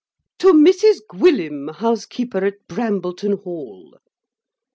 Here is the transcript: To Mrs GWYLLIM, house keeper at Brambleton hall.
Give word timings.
To 0.39 0.51
Mrs 0.51 1.01
GWYLLIM, 1.11 1.67
house 1.75 2.07
keeper 2.07 2.43
at 2.43 2.65
Brambleton 2.67 3.33
hall. 3.33 3.99